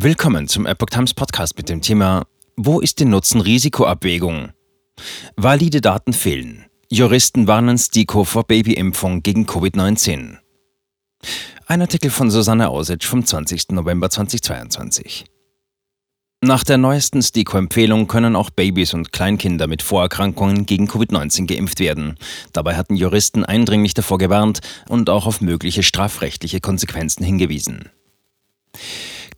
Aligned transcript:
Willkommen 0.00 0.46
zum 0.46 0.64
Epoch 0.64 0.90
Times 0.90 1.12
Podcast 1.12 1.56
mit 1.56 1.68
dem 1.68 1.82
Thema 1.82 2.24
Wo 2.54 2.78
ist 2.78 3.00
die 3.00 3.04
Nutzen-Risiko-Abwägung? 3.04 4.50
Valide 5.34 5.80
Daten 5.80 6.12
fehlen. 6.12 6.66
Juristen 6.88 7.48
warnen 7.48 7.78
STIKO 7.78 8.22
vor 8.22 8.44
Babyimpfung 8.44 9.24
gegen 9.24 9.44
Covid-19. 9.46 10.36
Ein 11.66 11.80
Artikel 11.80 12.12
von 12.12 12.30
Susanne 12.30 12.68
Ausitsch 12.68 13.06
vom 13.06 13.26
20. 13.26 13.70
November 13.70 14.08
2022. 14.08 15.24
Nach 16.42 16.62
der 16.62 16.78
neuesten 16.78 17.20
STIKO-Empfehlung 17.20 18.06
können 18.06 18.36
auch 18.36 18.50
Babys 18.50 18.94
und 18.94 19.10
Kleinkinder 19.10 19.66
mit 19.66 19.82
Vorerkrankungen 19.82 20.64
gegen 20.64 20.86
Covid-19 20.86 21.48
geimpft 21.48 21.80
werden. 21.80 22.18
Dabei 22.52 22.76
hatten 22.76 22.94
Juristen 22.94 23.44
eindringlich 23.44 23.94
davor 23.94 24.18
gewarnt 24.18 24.60
und 24.88 25.10
auch 25.10 25.26
auf 25.26 25.40
mögliche 25.40 25.82
strafrechtliche 25.82 26.60
Konsequenzen 26.60 27.24
hingewiesen. 27.24 27.90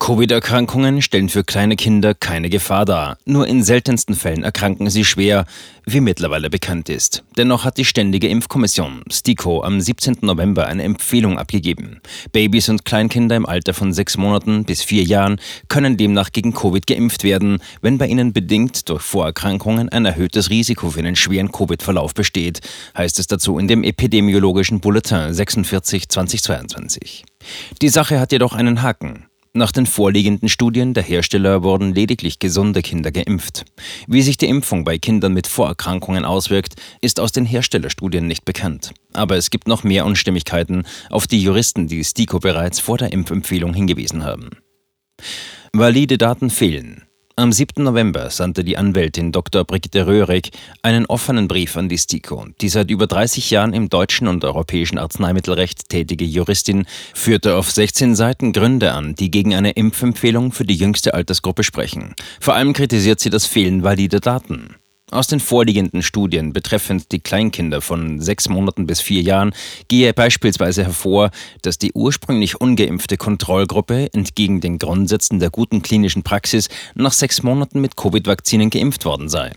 Covid-Erkrankungen 0.01 1.03
stellen 1.03 1.29
für 1.29 1.43
kleine 1.43 1.75
Kinder 1.75 2.15
keine 2.15 2.49
Gefahr 2.49 2.85
dar. 2.85 3.19
Nur 3.25 3.45
in 3.45 3.61
seltensten 3.61 4.15
Fällen 4.15 4.43
erkranken 4.43 4.89
sie 4.89 5.05
schwer, 5.05 5.45
wie 5.85 6.01
mittlerweile 6.01 6.49
bekannt 6.49 6.89
ist. 6.89 7.23
Dennoch 7.37 7.65
hat 7.65 7.77
die 7.77 7.85
Ständige 7.85 8.27
Impfkommission 8.27 9.03
STIKO 9.11 9.61
am 9.61 9.79
17. 9.79 10.17
November 10.21 10.65
eine 10.65 10.81
Empfehlung 10.81 11.37
abgegeben. 11.37 12.01
Babys 12.31 12.67
und 12.69 12.83
Kleinkinder 12.83 13.35
im 13.35 13.45
Alter 13.45 13.75
von 13.75 13.93
sechs 13.93 14.17
Monaten 14.17 14.63
bis 14.63 14.81
vier 14.81 15.03
Jahren 15.03 15.39
können 15.67 15.97
demnach 15.97 16.31
gegen 16.31 16.55
Covid 16.55 16.87
geimpft 16.87 17.23
werden, 17.23 17.59
wenn 17.83 17.99
bei 17.99 18.07
ihnen 18.07 18.33
bedingt 18.33 18.89
durch 18.89 19.03
Vorerkrankungen 19.03 19.89
ein 19.89 20.05
erhöhtes 20.05 20.49
Risiko 20.49 20.89
für 20.89 20.99
einen 20.99 21.15
schweren 21.15 21.51
Covid-Verlauf 21.51 22.15
besteht, 22.15 22.61
heißt 22.97 23.19
es 23.19 23.27
dazu 23.27 23.59
in 23.59 23.67
dem 23.67 23.83
epidemiologischen 23.83 24.79
Bulletin 24.79 25.31
46 25.31 26.09
2022. 26.09 27.23
Die 27.83 27.89
Sache 27.89 28.19
hat 28.19 28.31
jedoch 28.31 28.53
einen 28.53 28.81
Haken. 28.81 29.27
Nach 29.53 29.73
den 29.73 29.85
vorliegenden 29.85 30.47
Studien 30.47 30.93
der 30.93 31.03
Hersteller 31.03 31.61
wurden 31.61 31.93
lediglich 31.93 32.39
gesunde 32.39 32.81
Kinder 32.81 33.11
geimpft. 33.11 33.65
Wie 34.07 34.21
sich 34.21 34.37
die 34.37 34.47
Impfung 34.47 34.85
bei 34.85 34.97
Kindern 34.97 35.33
mit 35.33 35.45
Vorerkrankungen 35.45 36.23
auswirkt, 36.23 36.75
ist 37.01 37.19
aus 37.19 37.33
den 37.33 37.45
Herstellerstudien 37.45 38.27
nicht 38.27 38.45
bekannt. 38.45 38.93
Aber 39.11 39.35
es 39.35 39.49
gibt 39.49 39.67
noch 39.67 39.83
mehr 39.83 40.05
Unstimmigkeiten, 40.05 40.83
auf 41.09 41.27
die 41.27 41.41
Juristen 41.41 41.87
die 41.87 42.01
STIKO 42.01 42.39
bereits 42.39 42.79
vor 42.79 42.97
der 42.97 43.11
Impfempfehlung 43.11 43.73
hingewiesen 43.73 44.23
haben. 44.23 44.51
Valide 45.73 46.17
Daten 46.17 46.49
fehlen. 46.49 47.03
Am 47.37 47.53
7. 47.53 47.81
November 47.81 48.29
sandte 48.29 48.65
die 48.65 48.77
Anwältin 48.77 49.31
Dr. 49.31 49.63
Brigitte 49.63 50.05
Röhrig 50.05 50.51
einen 50.81 51.05
offenen 51.05 51.47
Brief 51.47 51.77
an 51.77 51.87
die 51.87 51.97
STIKO. 51.97 52.47
Die 52.59 52.67
seit 52.67 52.91
über 52.91 53.07
30 53.07 53.49
Jahren 53.51 53.73
im 53.73 53.87
deutschen 53.87 54.27
und 54.27 54.43
europäischen 54.43 54.97
Arzneimittelrecht 54.97 55.87
tätige 55.87 56.25
Juristin 56.25 56.85
führte 57.13 57.55
auf 57.55 57.71
16 57.71 58.15
Seiten 58.15 58.51
Gründe 58.51 58.91
an, 58.91 59.15
die 59.15 59.31
gegen 59.31 59.55
eine 59.55 59.71
Impfempfehlung 59.71 60.51
für 60.51 60.65
die 60.65 60.75
jüngste 60.75 61.13
Altersgruppe 61.13 61.63
sprechen. 61.63 62.15
Vor 62.41 62.55
allem 62.55 62.73
kritisiert 62.73 63.21
sie 63.21 63.29
das 63.29 63.45
Fehlen 63.45 63.83
valider 63.83 64.19
Daten. 64.19 64.75
Aus 65.11 65.27
den 65.27 65.41
vorliegenden 65.41 66.03
Studien 66.03 66.53
betreffend 66.53 67.11
die 67.11 67.19
Kleinkinder 67.19 67.81
von 67.81 68.21
sechs 68.21 68.47
Monaten 68.47 68.87
bis 68.87 69.01
vier 69.01 69.21
Jahren 69.21 69.53
gehe 69.89 70.13
beispielsweise 70.13 70.85
hervor, 70.85 71.31
dass 71.63 71.77
die 71.77 71.91
ursprünglich 71.91 72.61
ungeimpfte 72.61 73.17
Kontrollgruppe 73.17 74.13
entgegen 74.13 74.61
den 74.61 74.79
Grundsätzen 74.79 75.39
der 75.39 75.49
guten 75.49 75.81
klinischen 75.81 76.23
Praxis 76.23 76.69
nach 76.95 77.11
sechs 77.11 77.43
Monaten 77.43 77.81
mit 77.81 77.97
Covid-Vakzinen 77.97 78.69
geimpft 78.69 79.03
worden 79.03 79.27
sei. 79.27 79.51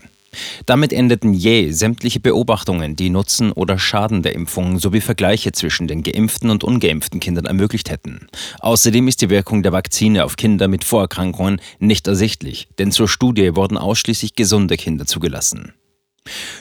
Damit 0.65 0.93
endeten 0.93 1.33
jäh 1.33 1.71
sämtliche 1.71 2.19
Beobachtungen, 2.19 2.95
die 2.95 3.09
Nutzen 3.09 3.51
oder 3.51 3.77
Schaden 3.77 4.23
der 4.23 4.35
Impfungen 4.35 4.79
sowie 4.79 5.01
Vergleiche 5.01 5.51
zwischen 5.51 5.87
den 5.87 6.03
geimpften 6.03 6.49
und 6.49 6.63
ungeimpften 6.63 7.19
Kindern 7.19 7.45
ermöglicht 7.45 7.89
hätten. 7.89 8.27
Außerdem 8.59 9.07
ist 9.07 9.21
die 9.21 9.29
Wirkung 9.29 9.63
der 9.63 9.71
Vakzine 9.71 10.25
auf 10.25 10.35
Kinder 10.35 10.67
mit 10.67 10.83
Vorerkrankungen 10.83 11.61
nicht 11.79 12.07
ersichtlich, 12.07 12.67
denn 12.79 12.91
zur 12.91 13.07
Studie 13.07 13.55
wurden 13.55 13.77
ausschließlich 13.77 14.35
gesunde 14.35 14.77
Kinder 14.77 15.05
zugelassen. 15.05 15.73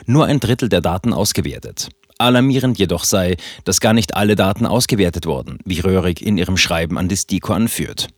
Nur 0.06 0.27
ein 0.27 0.41
Drittel 0.41 0.69
der 0.69 0.80
Daten 0.80 1.12
ausgewertet. 1.12 1.89
Alarmierend 2.19 2.79
jedoch 2.79 3.05
sei, 3.05 3.36
dass 3.64 3.80
gar 3.80 3.92
nicht 3.92 4.14
alle 4.14 4.36
Daten 4.36 4.67
ausgewertet 4.67 5.27
wurden, 5.27 5.58
wie 5.64 5.80
Röhrig 5.80 6.23
in 6.23 6.39
ihrem 6.39 6.57
Schreiben 6.57 6.96
an 6.96 7.08
die 7.08 7.17
STIKO 7.17 7.52
anführt. 7.52 8.08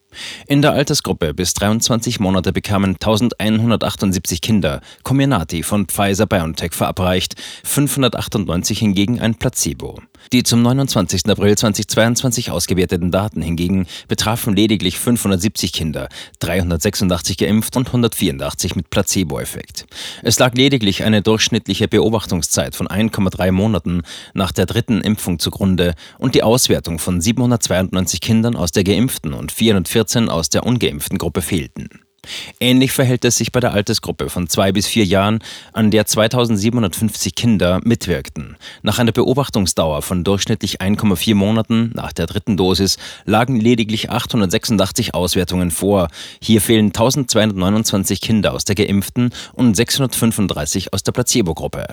In 0.46 0.62
der 0.62 0.72
Altersgruppe 0.72 1.34
bis 1.34 1.54
23 1.54 2.20
Monate 2.20 2.52
bekamen 2.52 2.94
1178 2.94 4.40
Kinder 4.40 4.80
Comirnaty 5.02 5.62
von 5.62 5.86
Pfizer-BioNTech 5.86 6.72
verabreicht, 6.72 7.34
598 7.64 8.78
hingegen 8.78 9.20
ein 9.20 9.34
Placebo. 9.34 10.00
Die 10.32 10.42
zum 10.42 10.62
29. 10.62 11.28
April 11.28 11.56
2022 11.56 12.50
ausgewerteten 12.50 13.10
Daten 13.10 13.42
hingegen 13.42 13.86
betrafen 14.08 14.56
lediglich 14.56 14.98
570 14.98 15.72
Kinder, 15.72 16.08
386 16.40 17.36
geimpft 17.36 17.76
und 17.76 17.86
184 17.86 18.76
mit 18.76 18.90
Placebo-Effekt. 18.90 19.86
Es 20.22 20.38
lag 20.38 20.54
lediglich 20.54 21.04
eine 21.04 21.22
durchschnittliche 21.22 21.88
Beobachtungszeit 21.88 22.74
von 22.74 22.88
1,3 22.88 23.52
Monaten 23.52 24.02
nach 24.34 24.52
der 24.52 24.66
dritten 24.66 25.00
Impfung 25.00 25.38
zugrunde 25.38 25.94
und 26.18 26.34
die 26.34 26.42
Auswertung 26.42 26.98
von 26.98 27.20
792 27.20 28.20
Kindern 28.20 28.56
aus 28.56 28.72
der 28.72 28.84
geimpften 28.84 29.32
und 29.32 29.52
414 29.52 30.28
aus 30.28 30.48
der 30.48 30.64
ungeimpften 30.64 31.18
Gruppe 31.18 31.42
fehlten. 31.42 32.05
Ähnlich 32.60 32.92
verhält 32.92 33.24
es 33.24 33.36
sich 33.36 33.52
bei 33.52 33.60
der 33.60 33.72
Altersgruppe 33.72 34.28
von 34.30 34.48
zwei 34.48 34.72
bis 34.72 34.86
vier 34.86 35.04
Jahren, 35.04 35.40
an 35.72 35.90
der 35.90 36.06
2750 36.06 37.34
Kinder 37.34 37.80
mitwirkten. 37.84 38.56
Nach 38.82 38.98
einer 38.98 39.12
Beobachtungsdauer 39.12 40.02
von 40.02 40.24
durchschnittlich 40.24 40.80
1,4 40.80 41.34
Monaten 41.34 41.90
nach 41.94 42.12
der 42.12 42.26
dritten 42.26 42.56
Dosis 42.56 42.98
lagen 43.24 43.60
lediglich 43.60 44.10
886 44.10 45.14
Auswertungen 45.14 45.70
vor. 45.70 46.08
Hier 46.40 46.60
fehlen 46.60 46.86
1229 46.86 48.20
Kinder 48.20 48.52
aus 48.52 48.64
der 48.64 48.74
geimpften 48.74 49.30
und 49.52 49.74
635 49.74 50.92
aus 50.92 51.02
der 51.02 51.12
Placebo-Gruppe. 51.12 51.86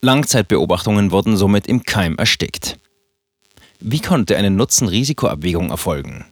Langzeitbeobachtungen 0.00 1.10
wurden 1.10 1.36
somit 1.36 1.66
im 1.66 1.82
Keim 1.82 2.16
erstickt. 2.16 2.78
Wie 3.80 4.00
konnte 4.00 4.36
eine 4.36 4.50
Nutzen-Risiko-Abwägung 4.50 5.70
erfolgen? 5.70 6.24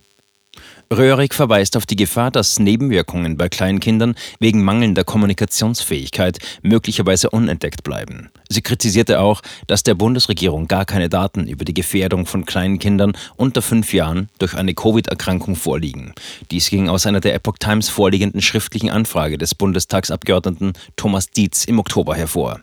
Röhrig 0.96 1.34
verweist 1.34 1.76
auf 1.76 1.86
die 1.86 1.96
Gefahr, 1.96 2.30
dass 2.30 2.60
Nebenwirkungen 2.60 3.36
bei 3.36 3.48
Kleinkindern 3.48 4.14
wegen 4.38 4.62
mangelnder 4.62 5.02
Kommunikationsfähigkeit 5.02 6.38
möglicherweise 6.62 7.30
unentdeckt 7.30 7.82
bleiben. 7.82 8.30
Sie 8.48 8.62
kritisierte 8.62 9.18
auch, 9.18 9.42
dass 9.66 9.82
der 9.82 9.94
Bundesregierung 9.94 10.68
gar 10.68 10.84
keine 10.84 11.08
Daten 11.08 11.48
über 11.48 11.64
die 11.64 11.74
Gefährdung 11.74 12.26
von 12.26 12.44
kleinen 12.44 12.78
Kindern 12.78 13.12
unter 13.34 13.60
fünf 13.60 13.92
Jahren 13.92 14.28
durch 14.38 14.54
eine 14.54 14.74
Covid-Erkrankung 14.74 15.56
vorliegen. 15.56 16.14
Dies 16.52 16.70
ging 16.70 16.88
aus 16.88 17.06
einer 17.06 17.20
der 17.20 17.34
Epoch 17.34 17.58
Times 17.58 17.88
vorliegenden 17.88 18.40
schriftlichen 18.40 18.90
Anfrage 18.90 19.36
des 19.36 19.56
Bundestagsabgeordneten 19.56 20.74
Thomas 20.94 21.28
Dietz 21.28 21.64
im 21.64 21.80
Oktober 21.80 22.14
hervor. 22.14 22.60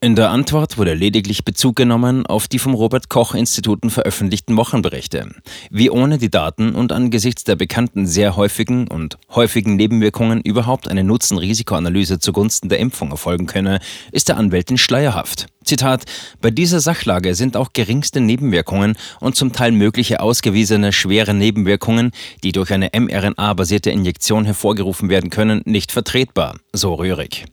In 0.00 0.16
der 0.16 0.30
Antwort 0.30 0.78
wurde 0.78 0.94
lediglich 0.94 1.44
Bezug 1.44 1.76
genommen 1.76 2.26
auf 2.26 2.48
die 2.48 2.58
vom 2.58 2.74
Robert 2.74 3.08
Koch 3.08 3.34
Instituten 3.34 3.90
veröffentlichten 3.90 4.56
Wochenberichte. 4.56 5.28
Wie 5.70 5.90
ohne 5.90 6.18
die 6.18 6.30
Daten 6.30 6.74
und 6.74 6.92
angesichts 6.92 7.44
der 7.44 7.56
bekannten 7.56 8.06
sehr 8.06 8.36
häufigen 8.36 8.88
und 8.88 9.18
häufigen 9.34 9.76
Nebenwirkungen 9.76 10.40
überhaupt 10.40 10.88
eine 10.88 11.04
Nutzen-Risikoanalyse 11.04 12.18
zugunsten 12.18 12.68
der 12.68 12.78
Impfung 12.78 13.10
erfolgen 13.10 13.46
könne, 13.46 13.80
ist 14.10 14.28
der 14.28 14.36
Anwältin 14.36 14.78
schleierhaft. 14.78 15.46
Zitat, 15.64 16.04
bei 16.40 16.50
dieser 16.50 16.80
Sachlage 16.80 17.34
sind 17.34 17.56
auch 17.56 17.72
geringste 17.72 18.20
Nebenwirkungen 18.20 18.96
und 19.20 19.36
zum 19.36 19.52
Teil 19.52 19.72
mögliche 19.72 20.20
ausgewiesene 20.20 20.92
schwere 20.92 21.34
Nebenwirkungen, 21.34 22.10
die 22.42 22.52
durch 22.52 22.72
eine 22.72 22.90
mRNA-basierte 22.92 23.90
Injektion 23.90 24.44
hervorgerufen 24.44 25.08
werden 25.08 25.30
können, 25.30 25.62
nicht 25.64 25.92
vertretbar, 25.92 26.56
so 26.72 26.94
Röhrig. 26.94 27.44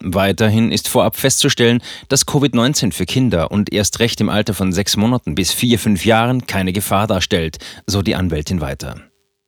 Weiterhin 0.00 0.72
ist 0.72 0.88
vorab 0.88 1.16
festzustellen, 1.16 1.82
dass 2.08 2.26
Covid-19 2.26 2.92
für 2.92 3.06
Kinder 3.06 3.50
und 3.50 3.72
erst 3.72 4.00
recht 4.00 4.20
im 4.20 4.28
Alter 4.28 4.54
von 4.54 4.72
sechs 4.72 4.96
Monaten 4.96 5.34
bis 5.34 5.52
vier, 5.52 5.78
fünf 5.78 6.04
Jahren 6.04 6.46
keine 6.46 6.72
Gefahr 6.72 7.06
darstellt, 7.06 7.58
so 7.86 8.02
die 8.02 8.14
Anwältin 8.14 8.60
weiter. 8.60 8.96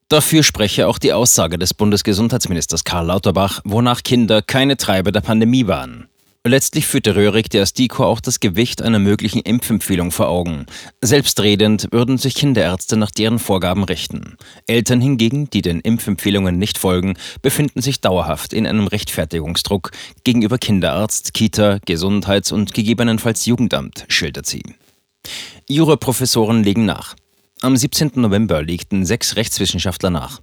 Dafür 0.07 0.43
spreche 0.43 0.87
auch 0.87 0.99
die 0.99 1.13
Aussage 1.13 1.57
des 1.57 1.73
Bundesgesundheitsministers 1.73 2.83
Karl 2.83 3.07
Lauterbach, 3.07 3.61
wonach 3.63 4.03
Kinder 4.03 4.41
keine 4.43 4.77
Treiber 4.77 5.11
der 5.11 5.21
Pandemie 5.21 5.65
waren. 5.65 6.07
Letztlich 6.47 6.85
führte 6.85 7.15
Röhrig 7.15 7.49
der 7.49 7.65
STIKO 7.65 8.05
auch 8.05 8.19
das 8.19 8.39
Gewicht 8.39 8.83
einer 8.83 8.99
möglichen 8.99 9.39
Impfempfehlung 9.39 10.11
vor 10.11 10.27
Augen. 10.27 10.67
Selbstredend 11.01 11.87
würden 11.89 12.19
sich 12.19 12.35
Kinderärzte 12.35 12.97
nach 12.97 13.09
deren 13.09 13.39
Vorgaben 13.39 13.83
richten. 13.83 14.37
Eltern 14.67 15.01
hingegen, 15.01 15.49
die 15.49 15.63
den 15.63 15.79
Impfempfehlungen 15.79 16.59
nicht 16.59 16.77
folgen, 16.77 17.15
befinden 17.41 17.81
sich 17.81 17.99
dauerhaft 17.99 18.53
in 18.53 18.67
einem 18.67 18.85
Rechtfertigungsdruck 18.85 19.89
gegenüber 20.23 20.59
Kinderarzt, 20.59 21.33
Kita, 21.33 21.79
Gesundheits- 21.83 22.51
und 22.51 22.75
gegebenenfalls 22.75 23.47
Jugendamt, 23.47 24.05
schildert 24.07 24.45
sie. 24.45 24.61
Juraprofessoren 25.67 26.63
legen 26.63 26.85
nach. 26.85 27.15
Am 27.65 27.75
17. 27.75 28.11
November 28.13 28.61
legten 28.61 29.07
sechs 29.07 29.37
Rechtswissenschaftler 29.37 30.11
nach. 30.11 30.39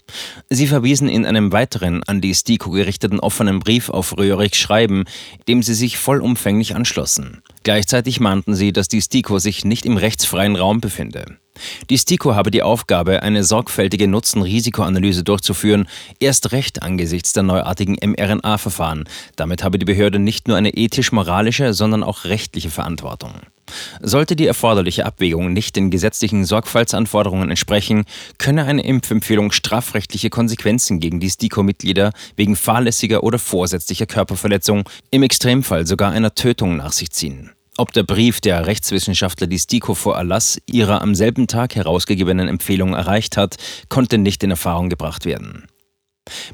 Sie 0.51 0.67
verwiesen 0.67 1.09
in 1.09 1.25
einem 1.25 1.53
weiteren 1.53 2.03
an 2.03 2.21
die 2.21 2.35
STIKO 2.35 2.71
gerichteten 2.71 3.21
offenen 3.21 3.61
Brief 3.61 3.91
auf 3.91 4.19
Röhrigs 4.19 4.59
Schreiben, 4.59 5.05
dem 5.47 5.63
sie 5.63 5.75
sich 5.75 5.99
vollumfänglich 5.99 6.75
anschlossen. 6.75 7.45
Gleichzeitig 7.63 8.21
mahnten 8.21 8.55
sie, 8.55 8.73
dass 8.73 8.89
die 8.89 9.01
STIKO 9.01 9.39
sich 9.39 9.65
nicht 9.65 9.87
im 9.87 9.97
rechtsfreien 9.97 10.57
Raum 10.57 10.81
befinde. 10.81 11.39
Die 11.91 11.99
STIKO 11.99 12.35
habe 12.35 12.51
die 12.51 12.63
Aufgabe, 12.63 13.23
eine 13.23 13.45
sorgfältige 13.45 14.09
Nutzen-Risikoanalyse 14.09 15.23
durchzuführen, 15.23 15.87
erst 16.19 16.53
recht 16.53 16.83
angesichts 16.83 17.33
der 17.35 17.43
neuartigen 17.43 17.97
mRNA-Verfahren. 18.03 19.05
Damit 19.37 19.63
habe 19.63 19.79
die 19.79 19.85
Behörde 19.85 20.19
nicht 20.19 20.49
nur 20.49 20.57
eine 20.57 20.71
ethisch-moralische, 20.71 21.73
sondern 21.75 22.03
auch 22.03 22.25
rechtliche 22.25 22.71
Verantwortung. 22.71 23.33
Sollte 24.01 24.37
die 24.37 24.47
erforderliche 24.47 25.07
Abwägung 25.07 25.53
nicht 25.53 25.77
den 25.77 25.91
gesetzlichen 25.91 26.45
Sorgfaltsanforderungen 26.45 27.51
entsprechen, 27.51 28.05
könne 28.39 28.65
eine 28.65 28.85
Impfempfehlung 28.85 29.53
strafrechtliche 29.53 30.31
Konsequenzen 30.31 31.01
gegen 31.01 31.21
die 31.21 31.31
STIKO-Mitglieder 31.31 32.13
wegen 32.37 32.57
fahrlässiger 32.57 33.23
oder 33.23 33.39
vorsätzlicher 33.39 34.07
Körperverletzung, 34.07 34.89
im 35.11 35.23
Extremfall 35.23 35.87
sogar 35.87 36.13
einer 36.13 36.35
Tötung 36.35 36.77
nach 36.77 36.93
sich 36.93 37.11
ziehen. 37.11 37.52
Ob 37.79 37.93
der 37.93 38.03
Brief 38.03 38.41
der 38.41 38.67
Rechtswissenschaftler 38.67 39.47
die 39.47 39.59
STIKO 39.59 39.95
vor 39.95 40.17
Erlass 40.17 40.61
ihrer 40.67 41.01
am 41.01 41.15
selben 41.15 41.47
Tag 41.47 41.75
herausgegebenen 41.75 42.47
Empfehlung 42.47 42.93
erreicht 42.93 43.39
hat, 43.39 43.57
konnte 43.89 44.19
nicht 44.19 44.43
in 44.45 44.51
Erfahrung 44.51 44.91
gebracht 44.91 45.25
werden. 45.25 45.67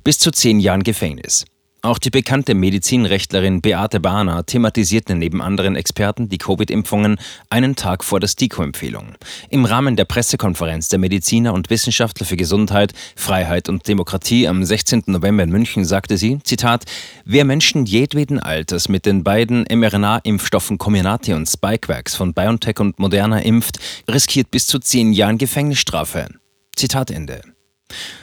Bis 0.05 0.19
zu 0.21 0.31
zehn 0.31 0.61
Jahren 0.61 0.85
Gefängnis. 0.85 1.45
Auch 1.81 1.99
die 1.99 2.11
bekannte 2.11 2.57
Medizinrechtlerin 2.57 3.61
Beate 3.61 4.01
Bahner 4.01 4.45
thematisierte 4.45 5.15
neben 5.15 5.41
anderen 5.41 5.77
Experten 5.77 6.29
die 6.29 6.39
Covid-Impfungen 6.39 7.19
einen 7.51 7.77
Tag 7.77 8.03
vor 8.03 8.19
der 8.19 8.27
STIKO-Empfehlung. 8.27 9.15
Im 9.49 9.65
Rahmen 9.65 9.95
der 9.95 10.05
Pressekonferenz 10.05 10.89
der 10.89 10.99
Mediziner 10.99 11.55
und 11.55 11.71
Wissenschaftler 11.71 12.27
für 12.27 12.37
Gesundheit, 12.37 12.95
Freiheit 13.15 13.69
und 13.69 13.87
Demokratie 13.87 14.49
am 14.49 14.65
16. 14.65 15.05
November 15.07 15.45
in 15.45 15.51
München 15.51 15.85
sagte 15.85 16.17
sie, 16.17 16.41
Zitat, 16.43 16.85
wer 17.25 17.45
Menschen 17.45 17.87
jedweden 17.87 18.41
Alters 18.41 18.89
mit 18.89 19.07
den 19.07 19.23
beiden 19.23 19.65
mRNA-Impfstoffen 19.71 20.79
Comirnaty 20.79 21.33
und 21.33 21.47
Spikevax 21.47 22.17
von 22.17 22.35
BioNTech 22.35 22.81
und 22.81 22.99
Moderna 22.99 23.39
impft, 23.39 23.79
riskiert 24.11 24.51
bis 24.51 24.67
zu 24.67 24.81
zehn 24.81 25.13
Jahren 25.13 25.39
Gefängnisstrafe. 25.39 26.27
Zitat 26.75 27.13
Ende. 27.13 27.41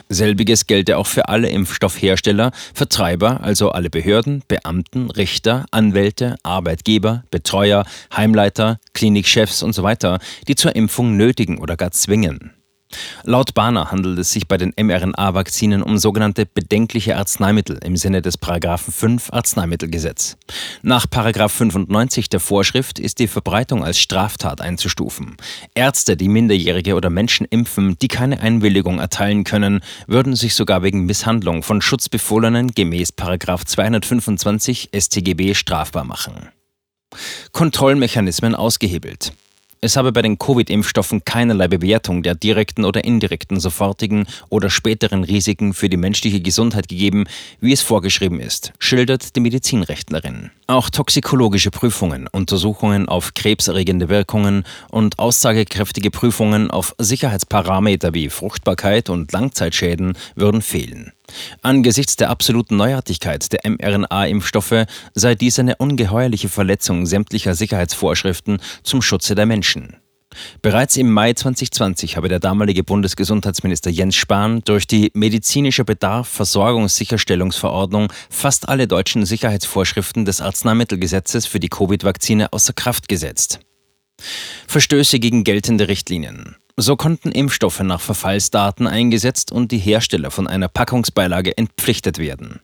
Selbiges 0.08 0.66
gelte 0.66 0.96
auch 0.98 1.06
für 1.06 1.28
alle 1.28 1.48
Impfstoffhersteller, 1.48 2.52
Vertreiber, 2.74 3.42
also 3.42 3.70
alle 3.70 3.90
Behörden, 3.90 4.42
Beamten, 4.48 5.10
Richter, 5.10 5.66
Anwälte, 5.70 6.36
Arbeitgeber, 6.42 7.24
Betreuer, 7.30 7.84
Heimleiter, 8.14 8.78
Klinikchefs 8.94 9.62
usw., 9.62 9.94
so 10.00 10.16
die 10.48 10.54
zur 10.54 10.76
Impfung 10.76 11.16
nötigen 11.16 11.58
oder 11.58 11.76
gar 11.76 11.90
zwingen. 11.90 12.55
Laut 13.24 13.54
Bahner 13.54 13.90
handelt 13.90 14.18
es 14.18 14.32
sich 14.32 14.48
bei 14.48 14.56
den 14.56 14.72
mRNA-Vakzinen 14.76 15.82
um 15.82 15.98
sogenannte 15.98 16.46
bedenkliche 16.46 17.16
Arzneimittel 17.16 17.78
im 17.84 17.96
Sinne 17.96 18.22
des 18.22 18.38
Paragraphen 18.38 18.92
5 18.92 19.32
Arzneimittelgesetz. 19.32 20.36
Nach 20.82 21.08
Paragraph 21.08 21.52
95 21.52 22.28
der 22.28 22.40
Vorschrift 22.40 22.98
ist 22.98 23.18
die 23.18 23.28
Verbreitung 23.28 23.84
als 23.84 23.98
Straftat 23.98 24.60
einzustufen. 24.60 25.36
Ärzte, 25.74 26.16
die 26.16 26.28
Minderjährige 26.28 26.94
oder 26.94 27.10
Menschen 27.10 27.46
impfen, 27.48 27.98
die 28.00 28.08
keine 28.08 28.40
Einwilligung 28.40 28.98
erteilen 28.98 29.44
können, 29.44 29.80
würden 30.06 30.36
sich 30.36 30.54
sogar 30.54 30.82
wegen 30.82 31.06
Misshandlung 31.06 31.62
von 31.62 31.82
Schutzbefohlenen 31.82 32.72
gemäß 32.72 33.12
Paragraph 33.12 33.64
225 33.64 34.90
StGB 34.94 35.54
strafbar 35.54 36.04
machen. 36.04 36.48
Kontrollmechanismen 37.52 38.54
ausgehebelt. 38.54 39.32
Es 39.82 39.96
habe 39.96 40.10
bei 40.10 40.22
den 40.22 40.38
Covid-Impfstoffen 40.38 41.24
keinerlei 41.24 41.68
Bewertung 41.68 42.22
der 42.22 42.34
direkten 42.34 42.84
oder 42.84 43.04
indirekten 43.04 43.60
sofortigen 43.60 44.26
oder 44.48 44.70
späteren 44.70 45.22
Risiken 45.22 45.74
für 45.74 45.90
die 45.90 45.98
menschliche 45.98 46.40
Gesundheit 46.40 46.88
gegeben, 46.88 47.26
wie 47.60 47.72
es 47.72 47.82
vorgeschrieben 47.82 48.40
ist, 48.40 48.72
schildert 48.78 49.36
die 49.36 49.40
Medizinrechtlerin. 49.40 50.50
Auch 50.66 50.88
toxikologische 50.88 51.70
Prüfungen, 51.70 52.26
Untersuchungen 52.26 53.08
auf 53.08 53.34
krebserregende 53.34 54.08
Wirkungen 54.08 54.64
und 54.90 55.18
aussagekräftige 55.18 56.10
Prüfungen 56.10 56.70
auf 56.70 56.94
Sicherheitsparameter 56.98 58.14
wie 58.14 58.30
Fruchtbarkeit 58.30 59.10
und 59.10 59.30
Langzeitschäden 59.32 60.16
würden 60.34 60.62
fehlen. 60.62 61.12
Angesichts 61.62 62.16
der 62.16 62.30
absoluten 62.30 62.76
Neuartigkeit 62.76 63.52
der 63.52 63.60
mRNA-Impfstoffe 63.64 64.86
sei 65.14 65.34
dies 65.34 65.58
eine 65.58 65.76
ungeheuerliche 65.76 66.48
Verletzung 66.48 67.06
sämtlicher 67.06 67.54
Sicherheitsvorschriften 67.54 68.60
zum 68.82 69.02
Schutze 69.02 69.34
der 69.34 69.46
Menschen. 69.46 69.96
Bereits 70.62 70.96
im 70.96 71.10
Mai 71.10 71.32
2020 71.32 72.16
habe 72.16 72.28
der 72.28 72.40
damalige 72.40 72.84
Bundesgesundheitsminister 72.84 73.90
Jens 73.90 74.16
Spahn 74.16 74.60
durch 74.64 74.86
die 74.86 75.10
medizinische 75.14 75.84
Bedarf 75.84 76.28
Versorgungssicherstellungsverordnung 76.28 78.12
fast 78.28 78.68
alle 78.68 78.86
deutschen 78.86 79.24
Sicherheitsvorschriften 79.24 80.24
des 80.24 80.40
Arzneimittelgesetzes 80.40 81.46
für 81.46 81.60
die 81.60 81.68
Covid-Vakzine 81.68 82.52
außer 82.52 82.72
Kraft 82.72 83.08
gesetzt. 83.08 83.60
Verstöße 84.66 85.18
gegen 85.20 85.44
geltende 85.44 85.88
Richtlinien. 85.88 86.56
So 86.78 86.94
konnten 86.94 87.32
Impfstoffe 87.32 87.80
nach 87.80 88.02
Verfallsdaten 88.02 88.86
eingesetzt 88.86 89.50
und 89.50 89.72
die 89.72 89.78
Hersteller 89.78 90.30
von 90.30 90.46
einer 90.46 90.68
Packungsbeilage 90.68 91.56
entpflichtet 91.56 92.18
werden. 92.18 92.60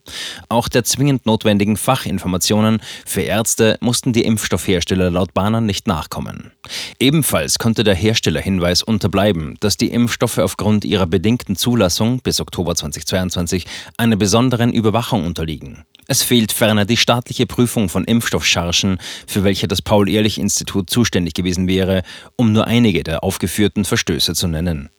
Auch 0.50 0.68
der 0.68 0.84
zwingend 0.84 1.24
notwendigen 1.24 1.78
Fachinformationen 1.78 2.82
für 3.06 3.22
Ärzte 3.22 3.78
mussten 3.80 4.12
die 4.12 4.24
Impfstoffhersteller 4.24 5.10
laut 5.10 5.32
Bahner 5.32 5.62
nicht 5.62 5.86
nachkommen. 5.86 6.52
Ebenfalls 7.00 7.58
konnte 7.58 7.84
der 7.84 7.94
Herstellerhinweis 7.94 8.82
unterbleiben, 8.82 9.56
dass 9.60 9.78
die 9.78 9.90
Impfstoffe 9.90 10.36
aufgrund 10.36 10.84
ihrer 10.84 11.06
bedingten 11.06 11.56
Zulassung 11.56 12.20
bis 12.20 12.38
Oktober 12.38 12.74
2022 12.74 13.64
einer 13.96 14.16
besonderen 14.16 14.74
Überwachung 14.74 15.24
unterliegen. 15.24 15.86
Es 16.12 16.22
fehlt 16.22 16.52
ferner 16.52 16.84
die 16.84 16.98
staatliche 16.98 17.46
Prüfung 17.46 17.88
von 17.88 18.04
Impfstoffchargen, 18.04 18.98
für 19.26 19.44
welche 19.44 19.66
das 19.66 19.80
Paul-Ehrlich-Institut 19.80 20.90
zuständig 20.90 21.32
gewesen 21.32 21.68
wäre, 21.68 22.02
um 22.36 22.52
nur 22.52 22.66
einige 22.66 23.02
der 23.02 23.24
aufgeführten 23.24 23.86
Verstöße 23.86 24.34
zu 24.34 24.46
nennen. 24.46 24.90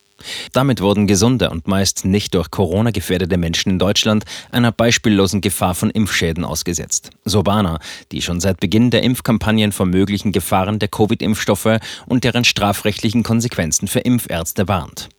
Damit 0.53 0.81
wurden 0.81 1.05
gesunde 1.05 1.51
und 1.51 1.67
meist 1.67 2.03
nicht 2.03 2.33
durch 2.33 2.49
Corona 2.49 2.89
gefährdete 2.89 3.37
Menschen 3.37 3.69
in 3.73 3.77
Deutschland 3.77 4.23
einer 4.49 4.71
beispiellosen 4.71 5.41
Gefahr 5.41 5.75
von 5.75 5.91
Impfschäden 5.91 6.43
ausgesetzt. 6.43 7.11
Sobana, 7.25 7.77
die 8.11 8.23
schon 8.23 8.39
seit 8.39 8.59
Beginn 8.59 8.89
der 8.89 9.03
Impfkampagnen 9.03 9.71
vor 9.71 9.85
möglichen 9.85 10.31
Gefahren 10.31 10.79
der 10.79 10.89
Covid-Impfstoffe 10.89 11.77
und 12.07 12.23
deren 12.23 12.43
strafrechtlichen 12.43 13.21
Konsequenzen 13.21 13.87
für 13.87 13.99
Impfärzte 13.99 14.67
warnt. 14.67 15.09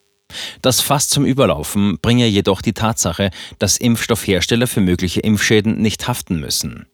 Das 0.62 0.80
Fass 0.80 1.08
zum 1.08 1.24
Überlaufen 1.24 1.98
bringe 2.00 2.26
jedoch 2.26 2.62
die 2.62 2.72
Tatsache, 2.72 3.30
dass 3.58 3.76
Impfstoffhersteller 3.76 4.66
für 4.66 4.80
mögliche 4.80 5.20
Impfschäden 5.20 5.80
nicht 5.80 6.08
haften 6.08 6.40
müssen. 6.40 6.86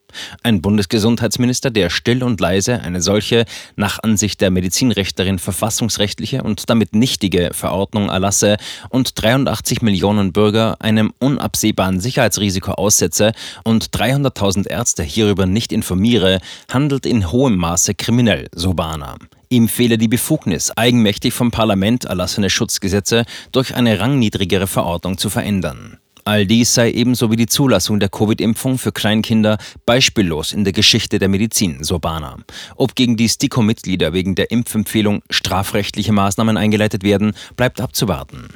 Ein 0.43 0.61
Bundesgesundheitsminister, 0.61 1.71
der 1.71 1.89
still 1.89 2.23
und 2.23 2.39
leise 2.39 2.81
eine 2.81 3.01
solche, 3.01 3.45
nach 3.75 3.99
Ansicht 4.03 4.41
der 4.41 4.51
Medizinrechtlerin 4.51 5.39
verfassungsrechtliche 5.39 6.43
und 6.43 6.69
damit 6.69 6.95
nichtige 6.95 7.51
Verordnung 7.53 8.09
erlasse 8.09 8.57
und 8.89 9.21
83 9.21 9.81
Millionen 9.81 10.33
Bürger 10.33 10.77
einem 10.79 11.13
unabsehbaren 11.19 11.99
Sicherheitsrisiko 11.99 12.71
aussetze 12.73 13.31
und 13.63 13.89
300.000 13.95 14.67
Ärzte 14.67 15.03
hierüber 15.03 15.45
nicht 15.45 15.71
informiere, 15.71 16.39
handelt 16.69 17.05
in 17.05 17.31
hohem 17.31 17.55
Maße 17.55 17.95
kriminell, 17.95 18.49
so 18.53 18.73
Bahner. 18.73 19.15
Ihm 19.51 19.67
fehle 19.67 19.97
die 19.97 20.07
Befugnis, 20.07 20.71
eigenmächtig 20.77 21.33
vom 21.33 21.51
Parlament 21.51 22.05
erlassene 22.05 22.49
Schutzgesetze 22.49 23.25
durch 23.51 23.75
eine 23.75 23.99
rangniedrigere 23.99 24.65
Verordnung 24.65 25.17
zu 25.17 25.29
verändern. 25.29 25.97
All 26.23 26.45
dies 26.45 26.73
sei 26.73 26.89
ebenso 26.91 27.31
wie 27.31 27.35
die 27.35 27.47
Zulassung 27.47 27.99
der 27.99 28.07
Covid-Impfung 28.07 28.77
für 28.77 28.93
Kleinkinder 28.93 29.57
beispiellos 29.85 30.53
in 30.53 30.63
der 30.63 30.71
Geschichte 30.71 31.19
der 31.19 31.27
Medizin, 31.27 31.83
so 31.83 31.99
Bahner. 31.99 32.37
Ob 32.77 32.95
gegen 32.95 33.17
die 33.17 33.27
STIKO-Mitglieder 33.27 34.13
wegen 34.13 34.35
der 34.35 34.51
Impfempfehlung 34.51 35.21
strafrechtliche 35.29 36.13
Maßnahmen 36.13 36.55
eingeleitet 36.55 37.03
werden, 37.03 37.33
bleibt 37.57 37.81
abzuwarten. 37.81 38.47